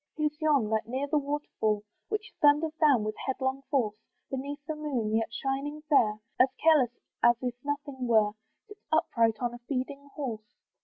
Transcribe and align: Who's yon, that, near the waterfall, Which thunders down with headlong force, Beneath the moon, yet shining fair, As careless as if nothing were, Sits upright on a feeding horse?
Who's 0.17 0.35
yon, 0.41 0.71
that, 0.71 0.87
near 0.87 1.05
the 1.05 1.19
waterfall, 1.19 1.83
Which 2.09 2.33
thunders 2.41 2.73
down 2.79 3.03
with 3.03 3.13
headlong 3.27 3.61
force, 3.69 3.97
Beneath 4.31 4.57
the 4.65 4.75
moon, 4.75 5.15
yet 5.15 5.31
shining 5.31 5.83
fair, 5.89 6.17
As 6.39 6.49
careless 6.59 6.89
as 7.21 7.35
if 7.43 7.53
nothing 7.63 8.07
were, 8.07 8.31
Sits 8.67 8.81
upright 8.91 9.37
on 9.43 9.53
a 9.53 9.59
feeding 9.59 10.09
horse? 10.15 10.41